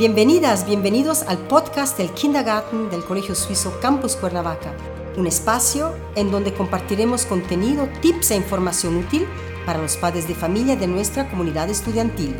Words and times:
Bienvenidas, 0.00 0.64
bienvenidos 0.64 1.24
al 1.24 1.36
podcast 1.46 1.98
del 1.98 2.10
Kindergarten 2.12 2.88
del 2.88 3.04
Colegio 3.04 3.34
Suizo 3.34 3.78
Campus 3.82 4.16
Cuernavaca, 4.16 4.74
un 5.18 5.26
espacio 5.26 5.94
en 6.16 6.30
donde 6.30 6.54
compartiremos 6.54 7.26
contenido, 7.26 7.86
tips 8.00 8.30
e 8.30 8.36
información 8.36 8.96
útil 8.96 9.26
para 9.66 9.78
los 9.78 9.98
padres 9.98 10.26
de 10.26 10.34
familia 10.34 10.74
de 10.74 10.86
nuestra 10.86 11.28
comunidad 11.28 11.68
estudiantil. 11.68 12.34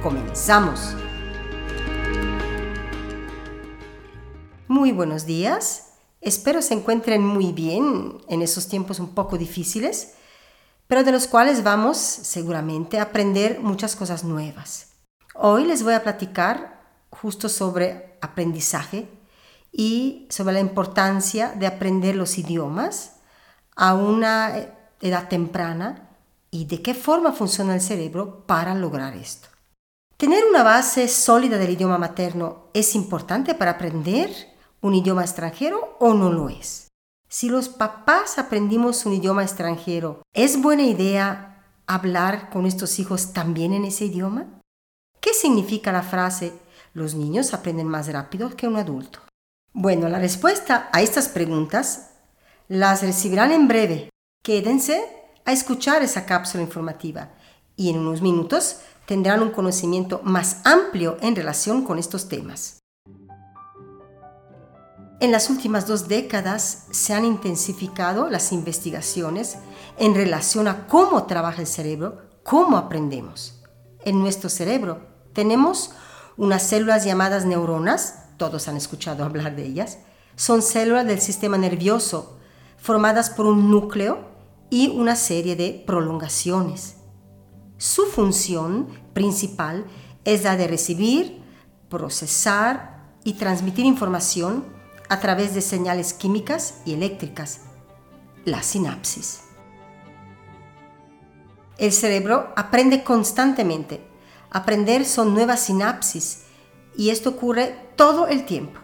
Comenzamos. 0.00 0.94
Muy 4.68 4.92
buenos 4.92 5.26
días. 5.26 5.94
Espero 6.20 6.62
se 6.62 6.74
encuentren 6.74 7.26
muy 7.26 7.50
bien 7.50 8.18
en 8.28 8.42
esos 8.42 8.68
tiempos 8.68 9.00
un 9.00 9.12
poco 9.12 9.36
difíciles, 9.38 10.14
pero 10.86 11.02
de 11.02 11.10
los 11.10 11.26
cuales 11.26 11.64
vamos 11.64 11.96
seguramente 11.98 13.00
a 13.00 13.02
aprender 13.02 13.58
muchas 13.58 13.96
cosas 13.96 14.22
nuevas. 14.22 14.92
Hoy 15.34 15.64
les 15.64 15.82
voy 15.82 15.94
a 15.94 16.04
platicar 16.04 16.81
justo 17.12 17.48
sobre 17.48 18.18
aprendizaje 18.20 19.08
y 19.70 20.26
sobre 20.30 20.54
la 20.54 20.60
importancia 20.60 21.52
de 21.52 21.66
aprender 21.66 22.16
los 22.16 22.38
idiomas 22.38 23.16
a 23.76 23.94
una 23.94 24.52
edad 25.00 25.28
temprana 25.28 26.08
y 26.50 26.66
de 26.66 26.82
qué 26.82 26.94
forma 26.94 27.32
funciona 27.32 27.74
el 27.74 27.80
cerebro 27.80 28.46
para 28.46 28.74
lograr 28.74 29.14
esto. 29.14 29.48
Tener 30.16 30.44
una 30.44 30.62
base 30.62 31.08
sólida 31.08 31.58
del 31.58 31.70
idioma 31.70 31.98
materno 31.98 32.68
es 32.74 32.94
importante 32.94 33.54
para 33.54 33.72
aprender 33.72 34.30
un 34.80 34.94
idioma 34.94 35.22
extranjero 35.22 35.96
o 35.98 36.14
no 36.14 36.30
lo 36.30 36.48
es. 36.48 36.88
Si 37.28 37.48
los 37.48 37.68
papás 37.68 38.38
aprendimos 38.38 39.06
un 39.06 39.14
idioma 39.14 39.42
extranjero, 39.42 40.22
¿es 40.34 40.60
buena 40.60 40.82
idea 40.82 41.64
hablar 41.86 42.50
con 42.50 42.66
estos 42.66 42.98
hijos 42.98 43.32
también 43.32 43.72
en 43.72 43.86
ese 43.86 44.04
idioma? 44.04 44.60
¿Qué 45.20 45.32
significa 45.32 45.92
la 45.92 46.02
frase 46.02 46.52
los 46.92 47.14
niños 47.14 47.54
aprenden 47.54 47.88
más 47.88 48.12
rápido 48.12 48.54
que 48.56 48.66
un 48.66 48.76
adulto. 48.76 49.20
Bueno, 49.72 50.08
la 50.08 50.18
respuesta 50.18 50.88
a 50.92 51.00
estas 51.00 51.28
preguntas 51.28 52.10
las 52.68 53.02
recibirán 53.02 53.52
en 53.52 53.68
breve. 53.68 54.10
Quédense 54.42 55.04
a 55.44 55.52
escuchar 55.52 56.02
esa 56.02 56.26
cápsula 56.26 56.62
informativa 56.62 57.30
y 57.76 57.90
en 57.90 57.98
unos 57.98 58.22
minutos 58.22 58.80
tendrán 59.06 59.42
un 59.42 59.50
conocimiento 59.50 60.20
más 60.24 60.60
amplio 60.64 61.16
en 61.20 61.34
relación 61.34 61.84
con 61.84 61.98
estos 61.98 62.28
temas. 62.28 62.78
En 65.20 65.30
las 65.30 65.50
últimas 65.50 65.86
dos 65.86 66.08
décadas 66.08 66.86
se 66.90 67.14
han 67.14 67.24
intensificado 67.24 68.28
las 68.28 68.52
investigaciones 68.52 69.56
en 69.96 70.14
relación 70.14 70.66
a 70.66 70.86
cómo 70.88 71.26
trabaja 71.26 71.60
el 71.60 71.68
cerebro, 71.68 72.22
cómo 72.42 72.76
aprendemos. 72.76 73.62
En 74.04 74.18
nuestro 74.18 74.50
cerebro 74.50 75.06
tenemos 75.32 75.92
unas 76.36 76.62
células 76.62 77.04
llamadas 77.04 77.44
neuronas, 77.44 78.24
todos 78.36 78.68
han 78.68 78.76
escuchado 78.76 79.24
hablar 79.24 79.56
de 79.56 79.66
ellas, 79.66 79.98
son 80.36 80.62
células 80.62 81.06
del 81.06 81.20
sistema 81.20 81.58
nervioso 81.58 82.38
formadas 82.78 83.30
por 83.30 83.46
un 83.46 83.70
núcleo 83.70 84.26
y 84.70 84.88
una 84.88 85.14
serie 85.14 85.54
de 85.54 85.82
prolongaciones. 85.86 86.96
Su 87.76 88.06
función 88.06 88.88
principal 89.12 89.86
es 90.24 90.44
la 90.44 90.56
de 90.56 90.66
recibir, 90.66 91.42
procesar 91.88 93.12
y 93.24 93.34
transmitir 93.34 93.84
información 93.84 94.64
a 95.08 95.20
través 95.20 95.54
de 95.54 95.60
señales 95.60 96.14
químicas 96.14 96.80
y 96.86 96.94
eléctricas, 96.94 97.60
la 98.44 98.62
sinapsis. 98.62 99.42
El 101.78 101.92
cerebro 101.92 102.52
aprende 102.56 103.04
constantemente 103.04 104.11
Aprender 104.54 105.06
son 105.06 105.32
nuevas 105.32 105.60
sinapsis 105.60 106.42
y 106.94 107.08
esto 107.08 107.30
ocurre 107.30 107.74
todo 107.96 108.26
el 108.28 108.44
tiempo. 108.44 108.80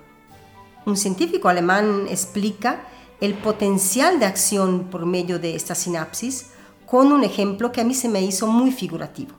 Un 0.87 0.97
científico 0.97 1.51
alemán 1.51 2.07
explica 2.09 2.89
el 3.21 3.35
potencial 3.35 4.19
de 4.19 4.25
acción 4.25 4.89
por 4.91 5.05
medio 5.05 5.39
de 5.39 5.55
esta 5.55 5.75
sinapsis 5.75 6.53
con 6.87 7.13
un 7.13 7.23
ejemplo 7.23 7.71
que 7.71 7.83
a 7.83 7.85
mí 7.85 7.95
se 7.95 8.09
me 8.09 8.23
hizo 8.23 8.47
muy 8.47 8.73
figurativo. 8.73 9.35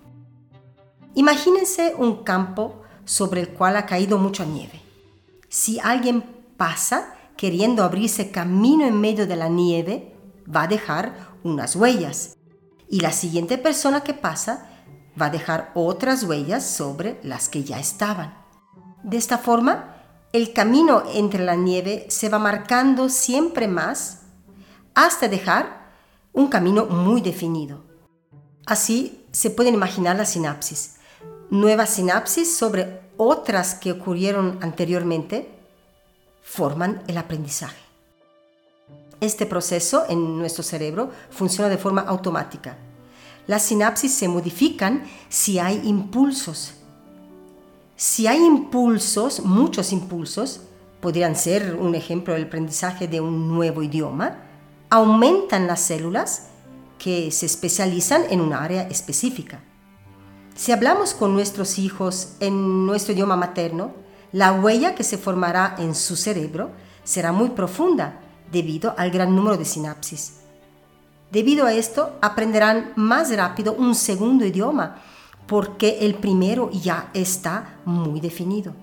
Imagínense 1.16 1.95
un 1.97 2.23
campo 2.23 2.84
sobre 3.06 3.41
el 3.41 3.50
cual 3.50 3.75
ha 3.75 3.88
caído 3.88 4.19
mucha 4.19 4.45
nieve. 4.45 4.79
Si 5.47 5.79
alguien 5.79 6.23
pasa 6.57 7.16
queriendo 7.38 7.84
abrirse 7.84 8.29
camino 8.29 8.85
en 8.85 9.01
medio 9.01 9.25
de 9.25 9.35
la 9.35 9.50
nieve, 9.50 10.13
va 10.45 10.63
a 10.63 10.68
dejar 10.68 11.16
unas 11.44 11.75
huellas. 11.75 12.38
Y 12.88 13.00
la 13.00 13.13
siguiente 13.13 13.57
persona 13.57 14.01
que 14.01 14.13
pasa 14.13 14.69
va 15.19 15.28
a 15.28 15.31
dejar 15.31 15.72
otras 15.74 16.24
huellas 16.24 16.66
sobre 16.66 17.19
las 17.24 17.50
que 17.50 17.63
ya 17.63 17.80
estaban. 17.80 18.34
De 19.03 19.18
esta 19.18 19.38
forma, 19.38 19.96
el 20.34 20.53
camino 20.53 21.03
entre 21.13 21.44
la 21.44 21.56
nieve 21.56 22.06
se 22.09 22.30
va 22.30 22.40
marcando 22.40 23.09
siempre 23.09 23.68
más 23.68 24.19
hasta 24.94 25.28
dejar 25.28 25.90
un 26.34 26.47
camino 26.47 26.85
muy 26.85 27.22
definido. 27.22 27.84
Así 28.66 29.25
se 29.31 29.50
pueden 29.50 29.74
imaginar 29.74 30.16
las 30.16 30.30
sinapsis. 30.30 30.97
Nuevas 31.50 31.90
sinapsis 31.90 32.56
sobre 32.56 33.01
otras 33.18 33.75
que 33.75 33.91
ocurrieron 33.91 34.59
anteriormente 34.62 35.50
forman 36.41 37.01
el 37.07 37.18
aprendizaje. 37.18 37.80
Este 39.22 39.46
proceso 39.46 40.06
en 40.07 40.38
nuestro 40.38 40.63
cerebro 40.63 41.12
funciona 41.30 41.69
de 41.69 41.78
forma 41.78 42.01
automática 42.01 42.78
las 43.47 43.63
sinapsis 43.63 44.13
se 44.13 44.27
modifican 44.27 45.03
si 45.29 45.59
hay 45.59 45.81
impulsos. 45.85 46.73
Si 47.95 48.27
hay 48.27 48.38
impulsos, 48.38 49.41
muchos 49.41 49.91
impulsos, 49.91 50.61
podrían 51.01 51.35
ser 51.35 51.75
un 51.75 51.95
ejemplo 51.95 52.33
del 52.33 52.45
aprendizaje 52.45 53.07
de 53.07 53.22
un 53.22 53.47
nuevo 53.47 53.83
idioma, 53.83 54.38
aumentan 54.89 55.67
las 55.67 55.81
células 55.81 56.47
que 56.97 57.31
se 57.31 57.45
especializan 57.45 58.23
en 58.29 58.41
un 58.41 58.53
área 58.53 58.83
específica. 58.83 59.61
Si 60.56 60.71
hablamos 60.71 61.13
con 61.13 61.33
nuestros 61.33 61.79
hijos 61.79 62.33
en 62.39 62.85
nuestro 62.85 63.13
idioma 63.13 63.38
materno, 63.38 63.94
la 64.31 64.51
huella 64.51 64.94
que 64.94 65.03
se 65.03 65.17
formará 65.17 65.75
en 65.79 65.95
su 65.95 66.16
cerebro 66.16 66.71
será 67.03 67.31
muy 67.31 67.50
profunda 67.50 68.19
debido 68.51 68.94
al 68.97 69.09
gran 69.09 69.35
número 69.35 69.57
de 69.57 69.66
sinapsis. 69.66 70.41
Debido 71.31 71.66
a 71.66 71.73
esto, 71.73 72.17
aprenderán 72.22 72.94
más 72.95 73.35
rápido 73.35 73.73
un 73.73 73.94
segundo 73.94 74.45
idioma, 74.45 75.01
porque 75.45 76.00
el 76.01 76.16
primero 76.16 76.69
ya 76.72 77.09
está 77.13 77.79
muy 77.85 78.19
definido. 78.19 78.73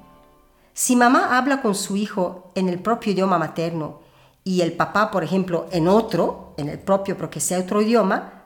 Si 0.72 0.94
mamá 0.94 1.36
habla 1.38 1.62
con 1.62 1.74
su 1.74 1.96
hijo 1.96 2.52
en 2.54 2.68
el 2.68 2.78
propio 2.78 3.12
idioma 3.12 3.38
materno 3.38 4.00
y 4.44 4.60
el 4.60 4.74
papá, 4.74 5.10
por 5.10 5.24
ejemplo, 5.24 5.66
en 5.72 5.88
otro, 5.88 6.54
en 6.56 6.68
el 6.68 6.78
propio 6.78 7.16
porque 7.16 7.40
sea 7.40 7.60
otro 7.60 7.80
idioma, 7.80 8.44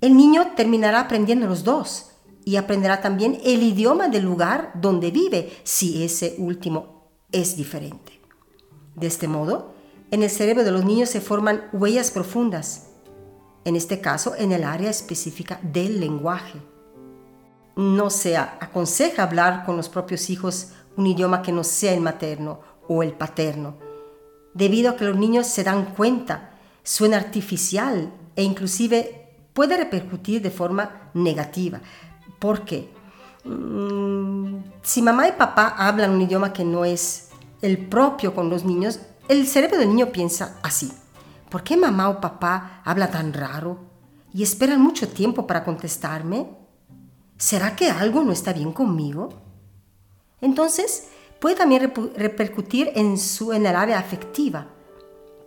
el 0.00 0.16
niño 0.16 0.52
terminará 0.56 1.00
aprendiendo 1.00 1.46
los 1.46 1.64
dos 1.64 2.12
y 2.44 2.56
aprenderá 2.56 3.00
también 3.02 3.38
el 3.44 3.62
idioma 3.62 4.08
del 4.08 4.24
lugar 4.24 4.72
donde 4.74 5.10
vive, 5.10 5.52
si 5.64 6.02
ese 6.04 6.36
último 6.38 7.10
es 7.32 7.56
diferente. 7.56 8.20
De 8.94 9.06
este 9.06 9.28
modo, 9.28 9.74
en 10.10 10.22
el 10.22 10.30
cerebro 10.30 10.64
de 10.64 10.72
los 10.72 10.84
niños 10.84 11.08
se 11.08 11.20
forman 11.20 11.68
huellas 11.72 12.10
profundas, 12.10 12.88
en 13.64 13.76
este 13.76 14.00
caso 14.00 14.34
en 14.36 14.52
el 14.52 14.64
área 14.64 14.90
específica 14.90 15.60
del 15.62 16.00
lenguaje. 16.00 16.60
No 17.76 18.10
se 18.10 18.36
aconseja 18.36 19.22
hablar 19.22 19.64
con 19.64 19.76
los 19.76 19.88
propios 19.88 20.28
hijos 20.30 20.72
un 20.96 21.06
idioma 21.06 21.42
que 21.42 21.52
no 21.52 21.62
sea 21.62 21.94
el 21.94 22.00
materno 22.00 22.60
o 22.88 23.02
el 23.02 23.12
paterno, 23.12 23.76
debido 24.54 24.90
a 24.90 24.96
que 24.96 25.04
los 25.04 25.16
niños 25.16 25.46
se 25.46 25.62
dan 25.62 25.94
cuenta, 25.94 26.50
suena 26.82 27.16
artificial 27.16 28.12
e 28.34 28.42
inclusive 28.42 29.28
puede 29.52 29.76
repercutir 29.76 30.42
de 30.42 30.50
forma 30.50 31.10
negativa. 31.14 31.80
¿Por 32.38 32.64
qué? 32.64 32.90
Mm, 33.44 34.56
si 34.82 35.02
mamá 35.02 35.28
y 35.28 35.32
papá 35.32 35.74
hablan 35.78 36.10
un 36.10 36.22
idioma 36.22 36.52
que 36.52 36.64
no 36.64 36.84
es 36.84 37.28
el 37.62 37.86
propio 37.86 38.34
con 38.34 38.50
los 38.50 38.64
niños, 38.64 39.00
el 39.30 39.46
cerebro 39.46 39.78
del 39.78 39.90
niño 39.90 40.10
piensa 40.10 40.58
así. 40.60 40.90
¿Por 41.48 41.62
qué 41.62 41.76
mamá 41.76 42.08
o 42.08 42.20
papá 42.20 42.82
habla 42.84 43.12
tan 43.12 43.32
raro? 43.32 43.78
¿Y 44.34 44.42
esperan 44.42 44.80
mucho 44.80 45.08
tiempo 45.08 45.46
para 45.46 45.62
contestarme? 45.62 46.48
¿Será 47.38 47.76
que 47.76 47.88
algo 47.88 48.24
no 48.24 48.32
está 48.32 48.52
bien 48.52 48.72
conmigo? 48.72 49.28
Entonces, 50.40 51.10
puede 51.38 51.54
también 51.54 51.92
repercutir 52.16 52.90
en, 52.96 53.16
su, 53.16 53.52
en 53.52 53.66
el 53.66 53.76
área 53.76 54.00
afectiva, 54.00 54.66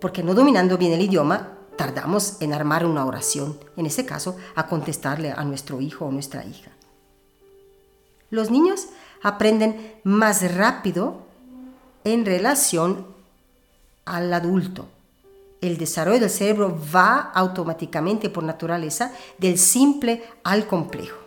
porque 0.00 0.22
no 0.22 0.32
dominando 0.32 0.78
bien 0.78 0.92
el 0.92 1.02
idioma, 1.02 1.58
tardamos 1.76 2.40
en 2.40 2.54
armar 2.54 2.86
una 2.86 3.04
oración, 3.04 3.58
en 3.76 3.84
este 3.84 4.06
caso, 4.06 4.38
a 4.54 4.66
contestarle 4.66 5.30
a 5.30 5.44
nuestro 5.44 5.82
hijo 5.82 6.06
o 6.06 6.10
nuestra 6.10 6.42
hija. 6.42 6.70
Los 8.30 8.50
niños 8.50 8.86
aprenden 9.22 10.00
más 10.04 10.54
rápido 10.54 11.26
en 12.04 12.24
relación 12.24 13.13
al 14.04 14.32
adulto. 14.32 14.86
El 15.60 15.78
desarrollo 15.78 16.20
del 16.20 16.30
cerebro 16.30 16.78
va 16.94 17.32
automáticamente 17.34 18.28
por 18.28 18.44
naturaleza 18.44 19.12
del 19.38 19.58
simple 19.58 20.22
al 20.42 20.66
complejo. 20.66 21.18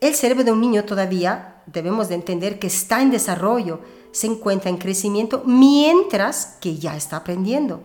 El 0.00 0.14
cerebro 0.14 0.44
de 0.44 0.52
un 0.52 0.60
niño 0.60 0.84
todavía 0.84 1.62
debemos 1.66 2.08
de 2.08 2.16
entender 2.16 2.58
que 2.58 2.66
está 2.66 3.02
en 3.02 3.10
desarrollo, 3.10 3.80
se 4.12 4.26
encuentra 4.26 4.70
en 4.70 4.76
crecimiento 4.76 5.42
mientras 5.44 6.58
que 6.60 6.76
ya 6.76 6.96
está 6.96 7.16
aprendiendo. 7.16 7.82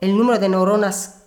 El 0.00 0.16
número 0.16 0.38
de 0.38 0.48
neuronas 0.48 1.22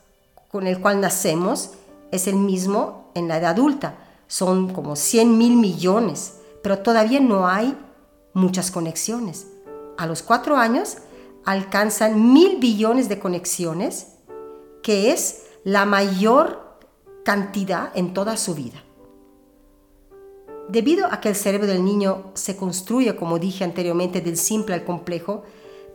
con 0.49 0.67
el 0.67 0.79
cual 0.79 1.01
nacemos 1.01 1.71
es 2.11 2.27
el 2.27 2.35
mismo 2.35 3.11
en 3.15 3.27
la 3.27 3.37
edad 3.37 3.51
adulta, 3.51 3.95
son 4.27 4.73
como 4.73 4.95
100 4.95 5.37
mil 5.37 5.57
millones, 5.57 6.35
pero 6.63 6.79
todavía 6.79 7.19
no 7.19 7.47
hay 7.47 7.77
muchas 8.33 8.71
conexiones. 8.71 9.47
A 10.01 10.07
los 10.07 10.23
cuatro 10.23 10.57
años 10.57 10.97
alcanzan 11.45 12.33
mil 12.33 12.57
billones 12.57 13.07
de 13.07 13.19
conexiones, 13.19 14.13
que 14.81 15.11
es 15.11 15.43
la 15.63 15.85
mayor 15.85 16.79
cantidad 17.23 17.91
en 17.93 18.15
toda 18.15 18.35
su 18.35 18.55
vida. 18.55 18.83
Debido 20.69 21.05
a 21.05 21.21
que 21.21 21.29
el 21.29 21.35
cerebro 21.35 21.67
del 21.67 21.85
niño 21.85 22.31
se 22.33 22.57
construye, 22.57 23.15
como 23.15 23.37
dije 23.37 23.63
anteriormente, 23.63 24.21
del 24.21 24.37
simple 24.37 24.73
al 24.73 24.85
complejo, 24.85 25.43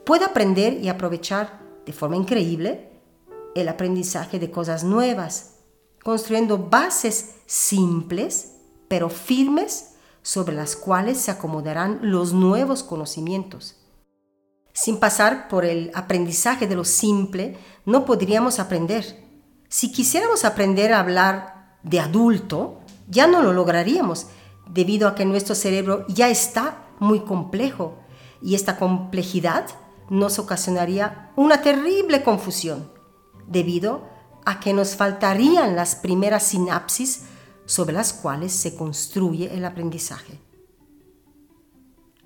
puede 0.04 0.24
aprender 0.24 0.74
y 0.74 0.88
aprovechar 0.88 1.58
de 1.84 1.92
forma 1.92 2.14
increíble 2.14 2.88
el 3.56 3.68
aprendizaje 3.68 4.38
de 4.38 4.52
cosas 4.52 4.84
nuevas, 4.84 5.54
construyendo 6.04 6.58
bases 6.58 7.34
simples 7.46 8.52
pero 8.86 9.10
firmes 9.10 9.96
sobre 10.22 10.54
las 10.54 10.76
cuales 10.76 11.18
se 11.18 11.32
acomodarán 11.32 11.98
los 12.02 12.32
nuevos 12.32 12.84
conocimientos. 12.84 13.80
Sin 14.76 15.00
pasar 15.00 15.48
por 15.48 15.64
el 15.64 15.90
aprendizaje 15.94 16.66
de 16.66 16.76
lo 16.76 16.84
simple, 16.84 17.56
no 17.86 18.04
podríamos 18.04 18.58
aprender. 18.58 19.24
Si 19.70 19.90
quisiéramos 19.90 20.44
aprender 20.44 20.92
a 20.92 21.00
hablar 21.00 21.78
de 21.82 21.98
adulto, 21.98 22.80
ya 23.08 23.26
no 23.26 23.42
lo 23.42 23.54
lograríamos, 23.54 24.26
debido 24.68 25.08
a 25.08 25.14
que 25.14 25.24
nuestro 25.24 25.54
cerebro 25.54 26.04
ya 26.08 26.28
está 26.28 26.88
muy 26.98 27.20
complejo 27.20 27.96
y 28.42 28.54
esta 28.54 28.76
complejidad 28.76 29.64
nos 30.10 30.38
ocasionaría 30.38 31.32
una 31.36 31.62
terrible 31.62 32.22
confusión, 32.22 32.92
debido 33.46 34.06
a 34.44 34.60
que 34.60 34.74
nos 34.74 34.94
faltarían 34.94 35.74
las 35.74 35.96
primeras 35.96 36.42
sinapsis 36.42 37.22
sobre 37.64 37.94
las 37.94 38.12
cuales 38.12 38.52
se 38.52 38.76
construye 38.76 39.54
el 39.56 39.64
aprendizaje. 39.64 40.38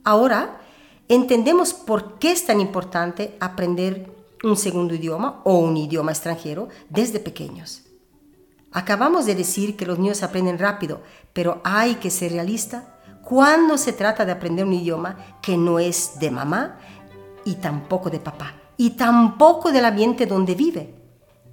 Ahora 0.02 0.60
entendemos 1.10 1.74
por 1.74 2.20
qué 2.20 2.30
es 2.30 2.46
tan 2.46 2.60
importante 2.60 3.36
aprender 3.40 4.14
un 4.44 4.56
segundo 4.56 4.94
idioma 4.94 5.40
o 5.44 5.58
un 5.58 5.76
idioma 5.76 6.12
extranjero 6.12 6.68
desde 6.88 7.18
pequeños. 7.18 7.82
Acabamos 8.70 9.26
de 9.26 9.34
decir 9.34 9.76
que 9.76 9.86
los 9.86 9.98
niños 9.98 10.22
aprenden 10.22 10.56
rápido, 10.56 11.02
pero 11.32 11.60
hay 11.64 11.96
que 11.96 12.10
ser 12.10 12.30
realista 12.30 12.96
cuando 13.24 13.76
se 13.76 13.92
trata 13.92 14.24
de 14.24 14.30
aprender 14.30 14.64
un 14.64 14.72
idioma 14.72 15.18
que 15.42 15.56
no 15.56 15.80
es 15.80 16.20
de 16.20 16.30
mamá 16.30 16.78
y 17.44 17.56
tampoco 17.56 18.08
de 18.08 18.20
papá 18.20 18.54
y 18.76 18.90
tampoco 18.90 19.72
del 19.72 19.86
ambiente 19.86 20.26
donde 20.26 20.54
vive. 20.54 20.94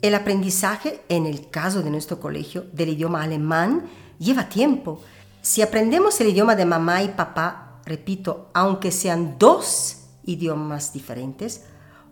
El 0.03 0.13
aprendizaje, 0.13 1.01
en 1.09 1.25
el 1.25 1.49
caso 1.49 1.81
de 1.81 1.89
nuestro 1.89 2.19
colegio, 2.19 2.67
del 2.73 2.89
idioma 2.89 3.23
alemán, 3.23 3.85
lleva 4.19 4.49
tiempo. 4.49 5.01
Si 5.41 5.63
aprendemos 5.63 6.21
el 6.21 6.27
idioma 6.27 6.55
de 6.55 6.65
mamá 6.65 7.01
y 7.01 7.07
papá, 7.07 7.66
repito, 7.87 8.49
aunque 8.53 8.91
sean 8.91 9.37
dos 9.39 10.03
idiomas 10.23 10.93
diferentes, 10.93 11.63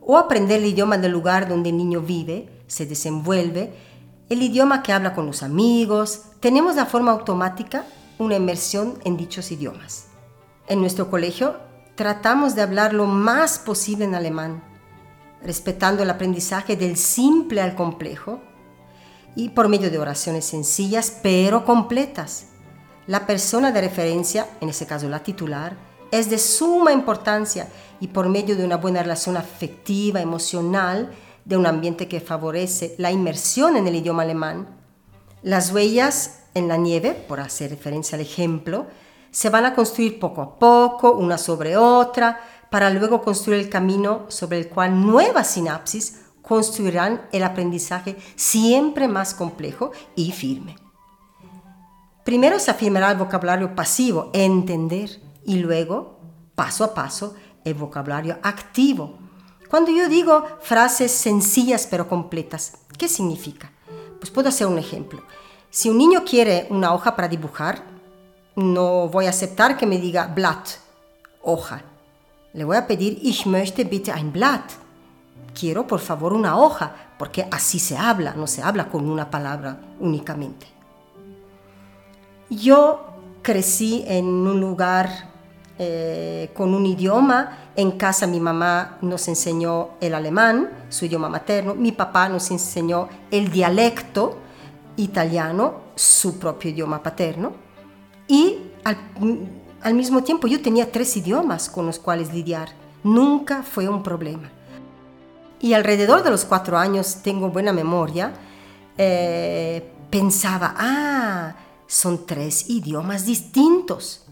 o 0.02 0.18
aprender 0.18 0.62
el 0.62 0.68
idioma 0.68 0.98
del 0.98 1.12
lugar 1.12 1.50
donde 1.50 1.70
el 1.70 1.78
niño 1.78 2.02
vive, 2.02 2.64
se 2.68 2.86
desenvuelve, 2.86 3.74
el 4.30 4.42
idioma 4.42 4.82
que 4.82 4.94
habla 4.94 5.14
con 5.14 5.26
los 5.26 5.44
amigos, 5.44 6.24
tenemos 6.40 6.76
de 6.76 6.86
forma 6.86 7.12
automática 7.12 7.86
una 8.18 8.36
inmersión 8.36 9.00
en 9.04 9.18
dichos 9.18 9.52
idiomas. 9.52 10.08
En 10.68 10.80
nuestro 10.80 11.10
colegio 11.10 11.58
tratamos 11.96 12.56
de 12.56 12.62
hablar 12.62 12.94
lo 12.94 13.06
más 13.06 13.60
posible 13.60 14.06
en 14.06 14.16
alemán, 14.16 14.64
respetando 15.44 16.02
el 16.02 16.10
aprendizaje 16.10 16.76
del 16.76 16.98
simple 16.98 17.62
al 17.62 17.76
complejo 17.76 18.42
y 19.36 19.50
por 19.50 19.70
medio 19.70 19.92
de 19.92 20.00
oraciones 20.00 20.46
sencillas 20.46 21.20
pero 21.22 21.66
completas. 21.66 22.48
La 23.08 23.28
persona 23.28 23.72
de 23.72 23.82
referencia, 23.82 24.48
en 24.62 24.70
ese 24.70 24.88
caso 24.88 25.08
la 25.08 25.22
titular, 25.22 25.78
es 26.12 26.30
de 26.30 26.40
suma 26.40 26.92
importancia 26.92 27.68
y 28.00 28.08
por 28.08 28.30
medio 28.30 28.56
de 28.56 28.66
una 28.66 28.78
buena 28.78 29.04
relación 29.04 29.38
afectiva, 29.38 30.22
emocional, 30.22 31.12
de 31.46 31.56
un 31.56 31.68
ambiente 31.68 32.08
que 32.08 32.20
favorece 32.20 32.96
la 32.98 33.12
inmersión 33.12 33.78
en 33.78 33.88
el 33.88 33.96
idioma 33.96 34.24
alemán, 34.24 34.68
las 35.44 35.72
huellas 35.72 36.46
en 36.56 36.68
la 36.68 36.78
nieve, 36.78 37.12
por 37.12 37.40
hacer 37.40 37.70
referencia 37.70 38.16
al 38.16 38.22
ejemplo, 38.22 38.88
se 39.30 39.52
van 39.52 39.66
a 39.66 39.76
construir 39.76 40.20
poco 40.20 40.42
a 40.42 40.58
poco, 40.58 41.12
una 41.12 41.38
sobre 41.38 41.78
otra, 41.78 42.40
para 42.72 42.90
luego 42.90 43.22
construir 43.22 43.60
el 43.60 43.70
camino 43.70 44.26
sobre 44.30 44.58
el 44.58 44.70
cual 44.70 45.06
nuevas 45.06 45.52
sinapsis 45.52 46.22
construirán 46.42 47.28
el 47.32 47.44
aprendizaje 47.44 48.18
siempre 48.36 49.08
más 49.08 49.36
complejo 49.36 49.92
y 50.16 50.32
firme. 50.32 50.85
Primero 52.26 52.58
se 52.58 52.72
afirmará 52.72 53.12
el 53.12 53.20
vocabulario 53.20 53.76
pasivo, 53.76 54.32
entender, 54.34 55.22
y 55.46 55.58
luego, 55.58 56.18
paso 56.56 56.84
a 56.84 56.96
paso, 56.96 57.36
el 57.64 57.76
vocabulario 57.76 58.40
activo. 58.42 59.20
Cuando 59.70 59.92
yo 59.92 60.10
digo 60.10 60.44
frases 60.60 61.12
sencillas 61.12 61.86
pero 61.86 62.10
completas, 62.10 62.80
¿qué 62.98 63.08
significa? 63.08 63.72
Pues 64.20 64.32
puedo 64.32 64.50
hacer 64.50 64.66
un 64.66 64.80
ejemplo. 64.80 65.22
Si 65.70 65.88
un 65.88 66.00
niño 66.00 66.24
quiere 66.26 66.66
una 66.72 66.96
hoja 66.96 67.16
para 67.16 67.28
dibujar, 67.28 67.84
no 68.56 69.08
voy 69.08 69.28
a 69.28 69.30
aceptar 69.30 69.78
que 69.78 69.86
me 69.86 70.00
diga 70.00 70.26
Blatt, 70.26 70.70
hoja. 71.44 71.84
Le 72.54 72.64
voy 72.64 72.78
a 72.78 72.88
pedir, 72.88 73.20
ich 73.22 73.46
möchte 73.46 73.84
bitte 73.84 74.12
ein 74.12 74.34
Blatt. 74.34 74.72
Quiero 75.54 75.86
por 75.86 76.00
favor 76.00 76.34
una 76.34 76.58
hoja, 76.58 77.14
porque 77.20 77.48
así 77.52 77.78
se 77.78 77.96
habla, 77.96 78.34
no 78.34 78.48
se 78.48 78.64
habla 78.64 78.90
con 78.90 79.08
una 79.08 79.30
palabra 79.30 79.78
únicamente. 80.00 80.75
Yo 82.50 83.06
crecí 83.42 84.04
en 84.08 84.26
un 84.26 84.60
lugar 84.60 85.10
eh, 85.78 86.52
con 86.54 86.74
un 86.74 86.86
idioma. 86.86 87.58
En 87.76 87.92
casa 87.92 88.28
mi 88.28 88.40
mamá 88.40 88.98
nos 89.02 89.28
enseñó 89.28 89.90
el 90.00 90.14
alemán, 90.14 90.70
su 90.90 91.06
idioma 91.06 91.30
materno. 91.30 91.76
Mi 91.76 91.92
papá 91.92 92.30
nos 92.30 92.52
enseñó 92.52 93.10
el 93.32 93.52
dialecto 93.52 94.38
italiano, 94.98 95.82
su 95.96 96.40
propio 96.40 96.72
idioma 96.72 97.02
paterno. 97.04 97.54
Y 98.28 98.58
al, 98.84 98.98
al 99.82 99.94
mismo 99.94 100.24
tiempo 100.24 100.48
yo 100.48 100.62
tenía 100.62 100.92
tres 100.92 101.16
idiomas 101.18 101.70
con 101.70 101.86
los 101.86 102.00
cuales 102.00 102.34
lidiar. 102.34 102.70
Nunca 103.04 103.62
fue 103.64 103.88
un 103.88 104.02
problema. 104.02 104.50
Y 105.60 105.74
alrededor 105.74 106.24
de 106.24 106.30
los 106.30 106.46
cuatro 106.46 106.78
años, 106.78 107.18
tengo 107.24 107.50
buena 107.50 107.74
memoria, 107.74 108.34
eh, 108.98 109.84
pensaba, 110.10 110.76
ah, 110.78 111.56
son 111.96 112.26
tres 112.26 112.70
idiomas 112.70 113.26
distintos. 113.26 114.26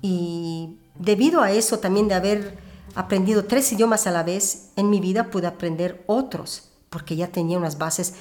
Y 0.00 0.78
debido 0.98 1.42
a 1.42 1.50
eso, 1.50 1.80
también 1.80 2.08
de 2.08 2.14
haber 2.14 2.56
aprendido 2.94 3.44
tres 3.44 3.70
idiomas 3.74 4.06
a 4.06 4.10
la 4.10 4.22
vez, 4.22 4.70
en 4.76 4.88
mi 4.88 4.98
vida 4.98 5.30
pude 5.30 5.46
aprender 5.46 6.02
otros, 6.06 6.70
porque 6.88 7.14
ya 7.14 7.28
tenía 7.28 7.58
unas 7.58 7.76
bases 7.76 8.14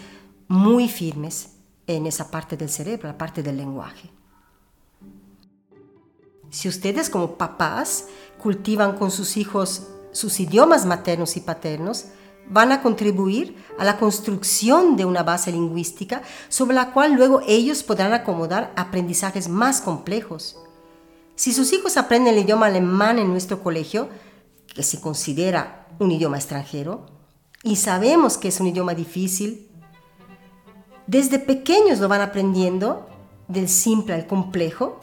muy 0.49 0.89
firmes 0.89 1.51
en 1.87 2.05
esa 2.05 2.29
parte 2.29 2.57
del 2.57 2.69
cerebro, 2.69 3.07
la 3.07 3.17
parte 3.17 3.41
del 3.41 3.55
lenguaje. 3.55 4.11
Si 6.49 6.67
ustedes 6.67 7.09
como 7.09 7.37
papás 7.37 8.07
cultivan 8.37 8.97
con 8.97 9.11
sus 9.11 9.37
hijos 9.37 9.87
sus 10.11 10.41
idiomas 10.41 10.85
maternos 10.85 11.37
y 11.37 11.39
paternos, 11.39 12.07
van 12.49 12.71
a 12.71 12.81
contribuir 12.81 13.55
a 13.77 13.85
la 13.85 13.97
construcción 13.97 14.95
de 14.97 15.05
una 15.05 15.23
base 15.23 15.51
lingüística 15.51 16.21
sobre 16.49 16.75
la 16.75 16.91
cual 16.91 17.13
luego 17.13 17.41
ellos 17.47 17.83
podrán 17.83 18.13
acomodar 18.13 18.73
aprendizajes 18.75 19.47
más 19.47 19.81
complejos. 19.81 20.57
Si 21.35 21.53
sus 21.53 21.73
hijos 21.73 21.97
aprenden 21.97 22.33
el 22.33 22.43
idioma 22.43 22.67
alemán 22.67 23.19
en 23.19 23.29
nuestro 23.29 23.63
colegio, 23.63 24.09
que 24.73 24.83
se 24.83 25.01
considera 25.01 25.87
un 25.99 26.11
idioma 26.11 26.37
extranjero, 26.37 27.05
y 27.63 27.77
sabemos 27.77 28.37
que 28.37 28.49
es 28.49 28.59
un 28.59 28.67
idioma 28.67 28.93
difícil, 28.93 29.69
desde 31.07 31.39
pequeños 31.39 31.99
lo 31.99 32.07
van 32.07 32.21
aprendiendo, 32.21 33.07
del 33.47 33.67
simple 33.67 34.13
al 34.13 34.27
complejo, 34.27 34.99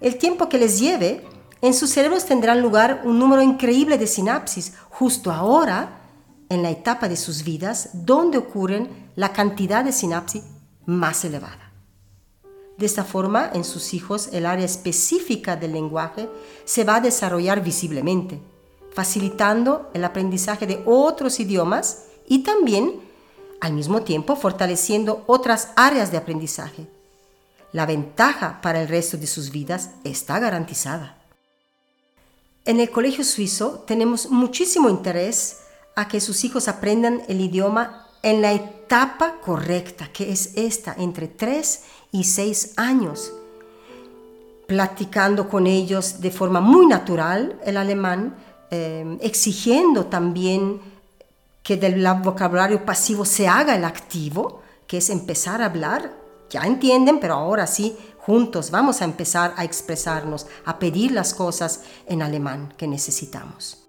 el 0.00 0.16
tiempo 0.16 0.48
que 0.48 0.58
les 0.58 0.78
lleve, 0.78 1.24
en 1.62 1.74
sus 1.74 1.90
cerebros 1.90 2.24
tendrán 2.24 2.62
lugar 2.62 3.02
un 3.04 3.18
número 3.18 3.42
increíble 3.42 3.98
de 3.98 4.06
sinapsis 4.06 4.74
justo 4.88 5.30
ahora, 5.30 5.99
en 6.50 6.62
la 6.62 6.70
etapa 6.70 7.08
de 7.08 7.16
sus 7.16 7.44
vidas, 7.44 7.88
donde 7.94 8.36
ocurren 8.36 9.10
la 9.16 9.32
cantidad 9.32 9.82
de 9.82 9.92
sinapsis 9.92 10.42
más 10.84 11.24
elevada. 11.24 11.72
De 12.76 12.84
esta 12.84 13.04
forma, 13.04 13.50
en 13.54 13.64
sus 13.64 13.94
hijos, 13.94 14.28
el 14.32 14.44
área 14.44 14.66
específica 14.66 15.56
del 15.56 15.72
lenguaje 15.72 16.28
se 16.66 16.84
va 16.84 16.96
a 16.96 17.00
desarrollar 17.00 17.62
visiblemente, 17.62 18.38
facilitando 18.92 19.90
el 19.94 20.04
aprendizaje 20.04 20.66
de 20.66 20.82
otros 20.84 21.40
idiomas 21.40 22.04
y 22.28 22.40
también, 22.40 23.00
al 23.62 23.72
mismo 23.72 24.02
tiempo, 24.02 24.36
fortaleciendo 24.36 25.24
otras 25.26 25.70
áreas 25.76 26.10
de 26.10 26.18
aprendizaje 26.18 26.86
la 27.72 27.86
ventaja 27.86 28.60
para 28.60 28.82
el 28.82 28.88
resto 28.88 29.16
de 29.16 29.26
sus 29.26 29.50
vidas 29.50 29.90
está 30.04 30.38
garantizada. 30.38 31.16
En 32.64 32.80
el 32.80 32.90
colegio 32.90 33.24
suizo 33.24 33.84
tenemos 33.86 34.28
muchísimo 34.30 34.90
interés 34.90 35.58
a 35.94 36.08
que 36.08 36.20
sus 36.20 36.44
hijos 36.44 36.68
aprendan 36.68 37.22
el 37.28 37.40
idioma 37.40 38.06
en 38.22 38.42
la 38.42 38.52
etapa 38.52 39.36
correcta, 39.40 40.08
que 40.12 40.30
es 40.30 40.52
esta, 40.56 40.94
entre 40.98 41.28
3 41.28 41.82
y 42.12 42.24
6 42.24 42.74
años, 42.76 43.32
platicando 44.66 45.48
con 45.48 45.66
ellos 45.66 46.20
de 46.20 46.30
forma 46.30 46.60
muy 46.60 46.86
natural 46.86 47.58
el 47.64 47.76
alemán, 47.76 48.36
eh, 48.70 49.18
exigiendo 49.20 50.06
también 50.06 50.80
que 51.62 51.76
del 51.76 52.06
vocabulario 52.22 52.84
pasivo 52.84 53.24
se 53.24 53.48
haga 53.48 53.74
el 53.74 53.84
activo, 53.84 54.62
que 54.86 54.98
es 54.98 55.10
empezar 55.10 55.62
a 55.62 55.66
hablar. 55.66 56.12
Ya 56.48 56.62
entienden, 56.62 57.20
pero 57.20 57.34
ahora 57.34 57.66
sí, 57.66 57.96
juntos 58.18 58.70
vamos 58.70 59.02
a 59.02 59.04
empezar 59.04 59.54
a 59.56 59.64
expresarnos, 59.64 60.46
a 60.64 60.78
pedir 60.78 61.12
las 61.12 61.32
cosas 61.32 61.82
en 62.06 62.22
alemán 62.22 62.74
que 62.76 62.86
necesitamos. 62.86 63.79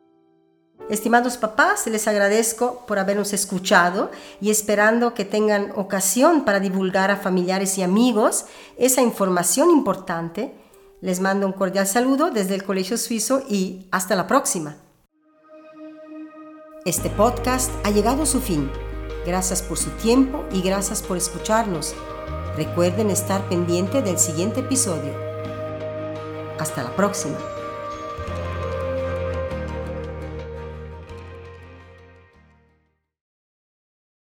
Estimados 0.91 1.37
papás, 1.37 1.87
les 1.87 2.05
agradezco 2.09 2.83
por 2.85 2.99
habernos 2.99 3.31
escuchado 3.31 4.11
y 4.41 4.51
esperando 4.51 5.13
que 5.13 5.23
tengan 5.23 5.71
ocasión 5.77 6.43
para 6.43 6.59
divulgar 6.59 7.11
a 7.11 7.15
familiares 7.15 7.77
y 7.77 7.81
amigos 7.81 8.43
esa 8.77 9.01
información 9.01 9.71
importante. 9.71 10.53
Les 10.99 11.21
mando 11.21 11.47
un 11.47 11.53
cordial 11.53 11.87
saludo 11.87 12.29
desde 12.29 12.55
el 12.55 12.65
Colegio 12.65 12.97
Suizo 12.97 13.41
y 13.47 13.87
hasta 13.89 14.17
la 14.17 14.27
próxima. 14.27 14.75
Este 16.83 17.09
podcast 17.09 17.71
ha 17.85 17.91
llegado 17.91 18.23
a 18.23 18.25
su 18.25 18.41
fin. 18.41 18.69
Gracias 19.25 19.61
por 19.61 19.77
su 19.77 19.91
tiempo 19.91 20.43
y 20.51 20.61
gracias 20.61 21.01
por 21.01 21.15
escucharnos. 21.15 21.95
Recuerden 22.57 23.11
estar 23.11 23.47
pendiente 23.47 24.01
del 24.01 24.19
siguiente 24.19 24.59
episodio. 24.59 25.13
Hasta 26.59 26.83
la 26.83 26.93
próxima. 26.97 27.37